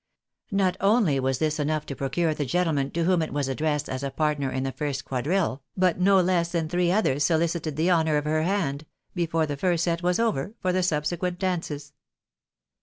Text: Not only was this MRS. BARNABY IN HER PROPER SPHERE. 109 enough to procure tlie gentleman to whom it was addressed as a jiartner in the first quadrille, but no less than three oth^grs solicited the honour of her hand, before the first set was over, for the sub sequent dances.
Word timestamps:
Not 0.49 0.77
only 0.79 1.19
was 1.19 1.37
this 1.37 1.57
MRS. 1.57 1.57
BARNABY 1.57 1.61
IN 1.61 1.67
HER 1.67 1.75
PROPER 1.75 1.75
SPHERE. 1.75 1.75
109 1.77 1.77
enough 1.77 1.85
to 1.85 1.95
procure 1.95 2.33
tlie 2.33 2.49
gentleman 2.49 2.91
to 2.91 3.03
whom 3.03 3.21
it 3.21 3.33
was 3.33 3.47
addressed 3.47 3.87
as 3.87 4.01
a 4.01 4.09
jiartner 4.09 4.51
in 4.51 4.63
the 4.63 4.71
first 4.71 5.05
quadrille, 5.05 5.61
but 5.77 5.99
no 5.99 6.19
less 6.19 6.51
than 6.51 6.67
three 6.67 6.87
oth^grs 6.87 7.21
solicited 7.21 7.75
the 7.75 7.91
honour 7.91 8.17
of 8.17 8.25
her 8.25 8.41
hand, 8.41 8.87
before 9.13 9.45
the 9.45 9.57
first 9.57 9.83
set 9.83 10.01
was 10.01 10.17
over, 10.19 10.55
for 10.59 10.73
the 10.73 10.81
sub 10.81 11.05
sequent 11.05 11.37
dances. 11.37 11.93